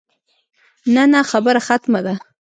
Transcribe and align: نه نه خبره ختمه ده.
نه 0.93 1.03
نه 1.11 1.19
خبره 1.31 1.61
ختمه 1.67 1.99
ده. 2.05 2.13